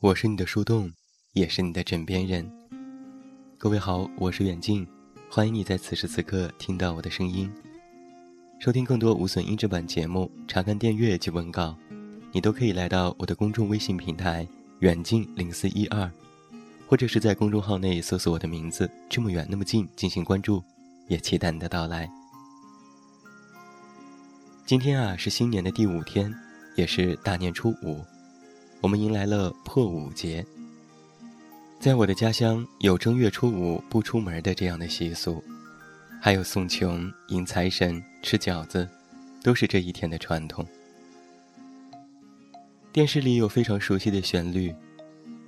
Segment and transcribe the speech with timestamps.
[0.00, 0.92] 我是你的树洞，
[1.32, 2.48] 也是你的枕边人。
[3.58, 4.86] 各位好，我是远近，
[5.28, 7.52] 欢迎你在此时此刻听到我的声音。
[8.60, 11.76] 收听更多无损音质版节目，查看电阅及文稿，
[12.30, 14.46] 你都可以来到我的公众微信平台
[14.78, 16.08] “远近零四一二”，
[16.86, 20.62] 或者是在公众号内搜索我的名字“这么远那么近”进行关注，
[21.08, 22.08] 也期待你的到来。
[24.64, 26.32] 今天啊，是新年的第五天，
[26.76, 28.00] 也是大年初五。
[28.80, 30.44] 我们迎来了破五节。
[31.80, 35.42] 在我的家乡，有正月初五不出门的这样的习俗，
[36.20, 38.88] 还有送穷、迎财神、吃饺子，
[39.42, 40.64] 都是这一天的传统。
[42.92, 44.72] 电视里有非常熟悉的旋律，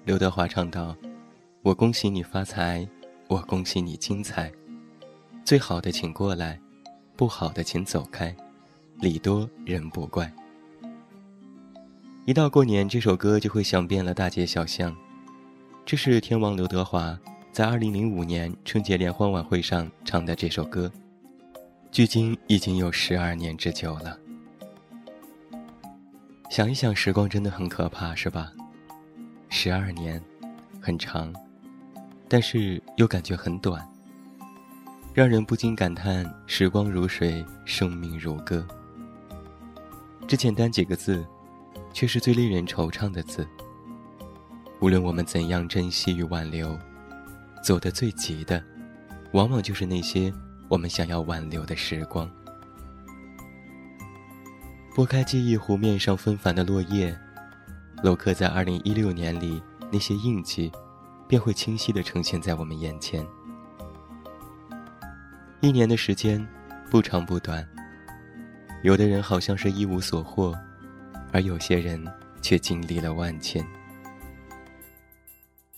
[0.04, 0.96] 刘德华唱道
[1.62, 2.86] ：“我恭喜你发财，
[3.28, 4.52] 我恭喜你精彩，
[5.44, 6.60] 最好的请过来，
[7.16, 8.34] 不好的请走开，
[9.00, 10.30] 礼多人不怪。”
[12.26, 14.94] 一到过年，这首歌就会响遍了大街小巷。
[15.86, 17.18] 这是天王刘德华
[17.50, 20.92] 在2005年春节联欢晚会上唱的这首歌，
[21.90, 24.18] 距今已经有十二年之久了。
[26.50, 28.52] 想一想，时光真的很可怕，是吧？
[29.48, 30.22] 十二年，
[30.78, 31.32] 很长，
[32.28, 33.82] 但是又感觉很短，
[35.14, 38.64] 让人不禁感叹：时光如水，生命如歌。
[40.28, 41.24] 这简单几个字。
[41.92, 43.46] 却是最令人惆怅的字。
[44.80, 46.78] 无论我们怎样珍惜与挽留，
[47.62, 48.62] 走得最急的，
[49.32, 50.32] 往往就是那些
[50.68, 52.30] 我们想要挽留的时光。
[54.94, 57.16] 拨开记忆湖面上纷繁的落叶，
[58.02, 60.72] 镂刻在二零一六年里那些印记，
[61.28, 63.24] 便会清晰地呈现在我们眼前。
[65.60, 66.46] 一年的时间，
[66.90, 67.66] 不长不短。
[68.82, 70.54] 有的人好像是一无所获。
[71.32, 72.02] 而有些人
[72.42, 73.64] 却经历了万千。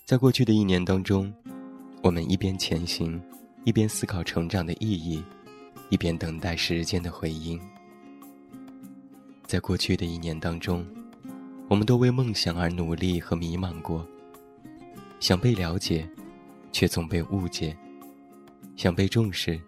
[0.05, 1.33] 在过去的一年当中，
[2.03, 3.21] 我们一边前行，
[3.65, 5.25] 一边思考成长的意义，
[5.89, 7.61] 一边等待时间的回应。
[9.47, 10.87] 在过去的一年当中，
[11.69, 14.07] 我们都为梦想而努力和迷茫过，
[15.21, 16.09] 想被了解，
[16.73, 17.75] 却总被误解；
[18.77, 19.61] 想被重视，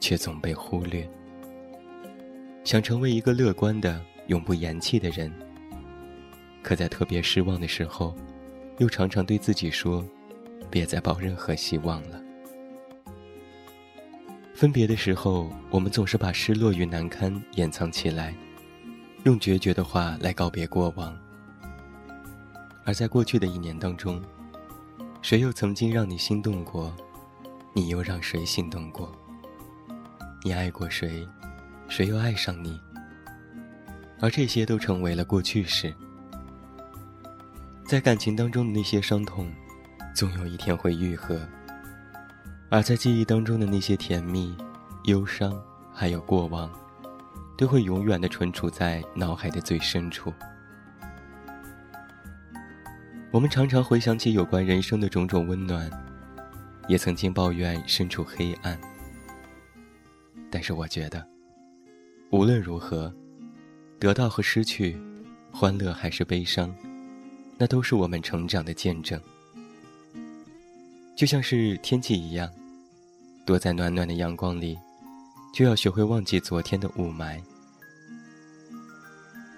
[0.00, 1.04] 却总被忽略；
[2.64, 4.00] 想成为一个乐观的。
[4.28, 5.32] 永不言弃的人，
[6.62, 8.14] 可在特别失望的时候，
[8.78, 10.04] 又常常对自己说
[10.70, 12.20] ：“别再抱任何希望了。”
[14.52, 18.34] 分别的时候，我们总是把失落与难堪掩藏起来，
[19.24, 21.16] 用决绝的话来告别过往。
[22.84, 24.22] 而在过去的一年当中，
[25.20, 26.94] 谁又曾经让你心动过？
[27.74, 29.12] 你又让谁心动过？
[30.42, 31.28] 你爱过谁？
[31.88, 32.80] 谁又爱上你？
[34.18, 35.92] 而这些都成为了过去式。
[37.84, 39.48] 在感情当中的那些伤痛，
[40.14, 41.36] 总有一天会愈合；
[42.68, 44.56] 而在记忆当中的那些甜蜜、
[45.04, 45.56] 忧伤，
[45.92, 46.68] 还有过往，
[47.56, 50.32] 都会永远的存储在脑海的最深处。
[53.30, 55.90] 我们常常回想起有关人生的种种温暖，
[56.88, 58.76] 也曾经抱怨身处黑暗。
[60.50, 61.24] 但是我觉得，
[62.30, 63.14] 无论如何。
[63.98, 64.96] 得到和失去，
[65.50, 66.74] 欢乐还是悲伤，
[67.56, 69.20] 那都是我们成长的见证。
[71.16, 72.50] 就像是天气一样，
[73.46, 74.78] 躲在暖暖的阳光里，
[75.54, 77.40] 就要学会忘记昨天的雾霾。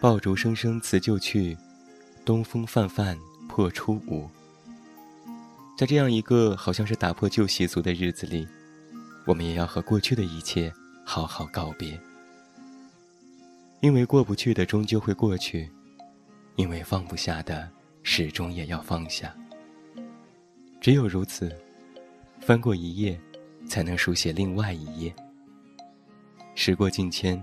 [0.00, 1.56] 爆竹声声辞旧去，
[2.24, 3.18] 东风泛泛
[3.48, 4.30] 破初五。
[5.76, 8.46] 在这样一个好像是打破旧习俗的日子里，
[9.26, 10.72] 我们也要和过去的一切
[11.04, 12.00] 好好告别。
[13.80, 15.70] 因为过不去的终究会过去，
[16.56, 17.70] 因为放不下的
[18.02, 19.32] 始终也要放下。
[20.80, 21.56] 只有如此，
[22.40, 23.18] 翻过一页，
[23.68, 25.14] 才能书写另外一页。
[26.56, 27.40] 时过境迁，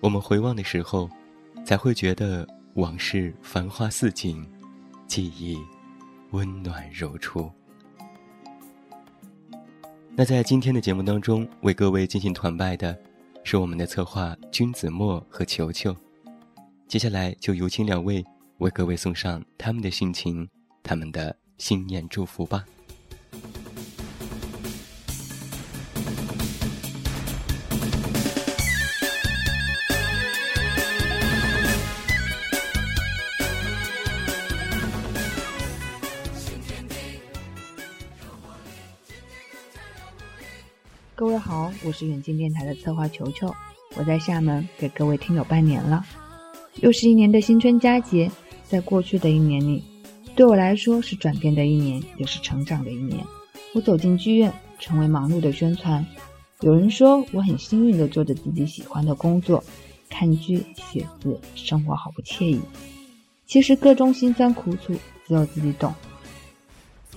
[0.00, 1.10] 我们回望的时候，
[1.64, 4.46] 才会觉得往事繁花似锦，
[5.08, 5.58] 记忆
[6.30, 7.50] 温暖如初。
[10.14, 12.96] 那在今天的节目当中，为各位进行团拜的。
[13.50, 15.96] 是我们的策划君子墨和球球，
[16.86, 18.22] 接下来就有请两位
[18.58, 20.46] 为各位送上他们的心情、
[20.82, 22.62] 他们的新年祝福吧。
[41.18, 43.52] 各位好，我是远近电台的策划球球，
[43.96, 46.06] 我在厦门给各位听友拜年了。
[46.76, 48.30] 又是一年的新春佳节，
[48.68, 49.82] 在过去的一年里，
[50.36, 53.18] 对我来说是转变的一年，也是成长的一年。
[53.74, 56.06] 我走进剧院，成为忙碌的宣传。
[56.60, 59.64] 有人说我很幸运的做着自己喜欢的工作，
[60.08, 62.60] 看剧、写字，生活好不惬意。
[63.44, 64.94] 其实各种辛酸苦楚，
[65.26, 65.92] 只有自己懂。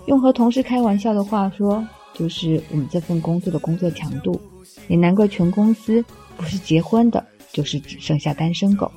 [0.07, 4.40] 用和同事开玩笑的话说，就是我们这份工作的工作强度，
[4.88, 6.04] 也难怪全公司
[6.38, 8.92] 不是结婚的，就是只剩下单身狗。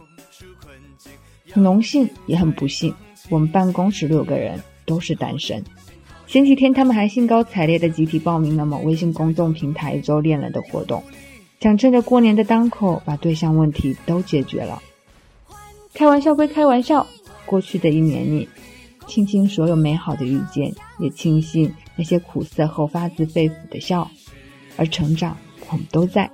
[1.50, 2.93] 很荣幸，也很不幸，
[3.28, 5.62] 我们办公室六个人都是单身。
[6.26, 11.02] 前几天他们还兴高采烈的集体报名了某微信公众平台一周恋人的活动，
[11.60, 14.82] 想趁着过年的当口把对象问题都解决了。
[15.93, 17.06] 开玩笑归开玩笑，
[17.46, 18.49] 过去的一年里。
[19.06, 24.10] 庆幸所有美好的遇见，也庆幸那些苦涩后发自肺腑的笑。
[24.76, 25.36] 而成长，
[25.70, 26.30] 我们都在。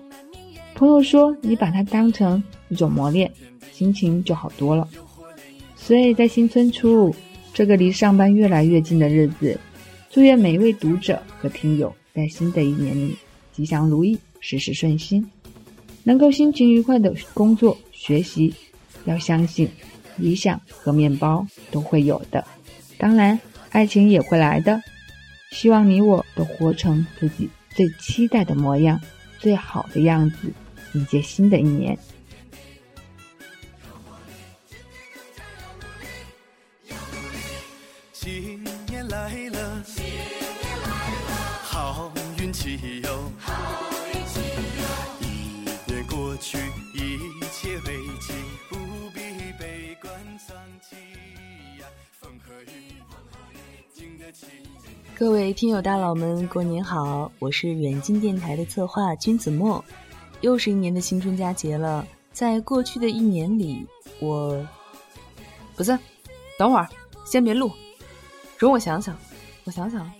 [0.74, 3.30] 朋友说：“你把它当成一种磨练，
[3.70, 4.88] 心情就好多了。”
[5.76, 7.14] 所以在新春初五
[7.52, 9.58] 这个离上班越来越近的日子，
[10.08, 13.16] 祝愿每一位读者和听友在新的一年里
[13.52, 15.28] 吉祥如意，事事顺心，
[16.02, 18.54] 能够心情愉快的工作学习。
[19.04, 19.68] 要相信，
[20.16, 22.42] 理想和面包都会有的。
[23.00, 24.82] 当然，爱情也会来的。
[25.50, 29.00] 希望你我都活成自己最期待的模样，
[29.38, 30.52] 最好的样子，
[30.92, 31.98] 迎接新的一年。
[38.12, 40.20] 新年来了，新年
[40.84, 40.90] 来
[41.26, 43.32] 了，好运气哟，
[55.20, 57.30] 各位听友大佬们，过年好！
[57.40, 59.84] 我是远近电台的策划君子墨，
[60.40, 62.08] 又是一年的新春佳节了。
[62.32, 63.86] 在过去的一年里，
[64.18, 64.66] 我
[65.76, 65.98] 不是，
[66.58, 66.88] 等会儿
[67.26, 67.70] 先别录，
[68.56, 69.14] 容我想想，
[69.64, 70.10] 我想想，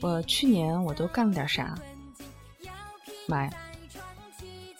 [0.00, 1.78] 我去年我都干了点啥？
[3.28, 3.50] 妈呀，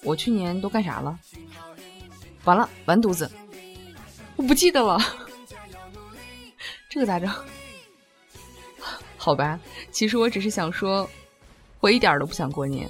[0.03, 1.17] 我去年都干啥了？
[2.43, 3.31] 完了，完犊子，
[4.35, 4.99] 我不记得了，
[6.91, 7.33] 这个咋整？
[9.29, 9.61] 好吧，
[9.91, 11.07] 其实我只是想说，
[11.81, 12.89] 我一点都不想过年。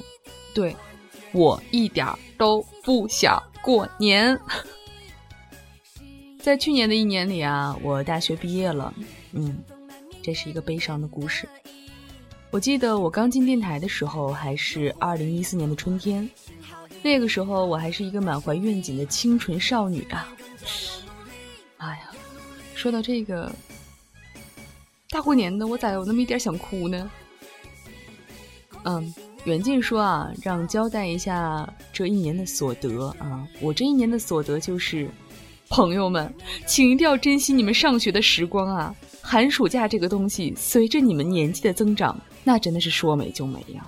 [0.55, 0.77] 对，
[1.33, 2.07] 我一点
[2.37, 4.39] 都不想过年。
[6.39, 8.95] 在去年的一年里啊，我大学毕业了。
[9.33, 9.59] 嗯，
[10.23, 11.49] 这是一个悲伤的故事。
[12.53, 16.31] 我记得我刚进电台的时候，还是二零一四年的春天。
[17.03, 20.33] 那个时候，我还是一个满怀愿景的清纯少女啊。
[21.79, 22.13] 哎呀，
[22.77, 23.53] 说到这个。
[25.11, 27.11] 大过年的，我咋有那么一点想哭呢？
[28.85, 29.15] 嗯，
[29.45, 33.47] 远近说啊，让交代一下这一年的所得啊。
[33.61, 35.11] 我这一年的所得就是，
[35.71, 36.33] 朋友们，
[36.67, 38.95] 请一定要珍惜你们上学的时光啊！
[39.23, 43.87] 寒暑假这个东西，随着你们年纪的增长，那真的是说没就没呀。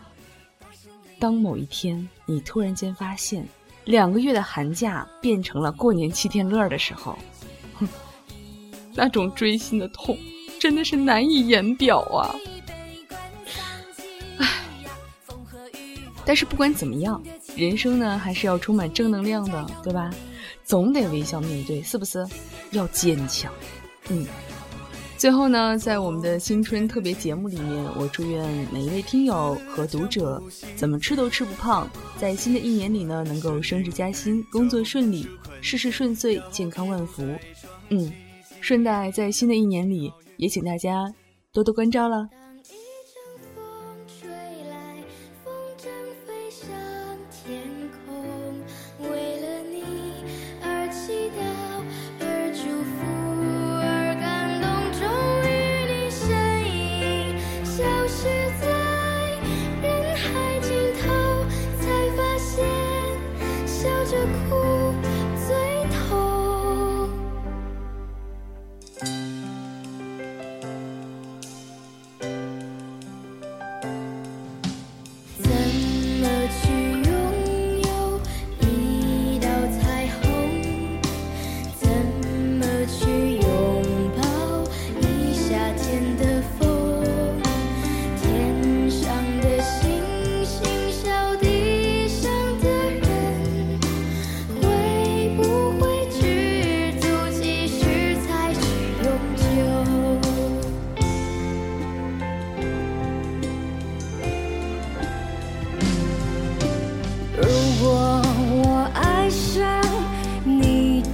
[1.18, 3.46] 当某一天你突然间发现，
[3.84, 7.16] 两个月的寒假变成了过年七天乐的时候，
[7.74, 7.86] 哼，
[8.94, 10.16] 那种锥心的痛。
[10.60, 12.36] 真的是难以言表啊！
[14.38, 14.46] 唉，
[16.26, 17.20] 但是不管怎么样，
[17.56, 20.10] 人生呢还是要充满正能量的，对吧？
[20.62, 22.24] 总得微笑面对，是不是？
[22.72, 23.50] 要坚强。
[24.10, 24.26] 嗯。
[25.16, 30.42] 最后呢，在我们的新春特别节目里面，我祝愿每一位听友和读者
[30.76, 35.26] 怎么吃都吃不胖，在新的一年里呢，能够升职加薪，工作顺利，
[35.60, 37.22] 事事顺遂，健康万福。
[37.90, 38.10] 嗯，
[38.60, 40.12] 顺带在新的一年里。
[40.40, 41.14] 也请大家
[41.52, 42.26] 多多关照了。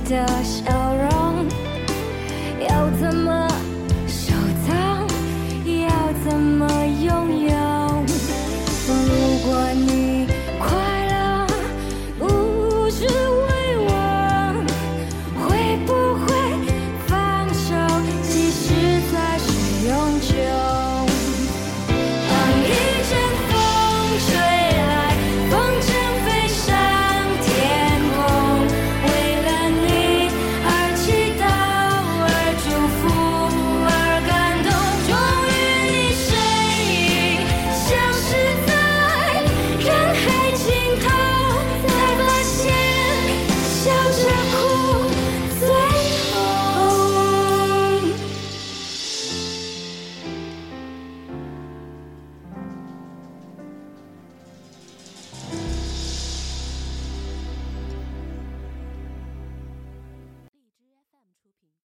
[0.08, 0.85] 的小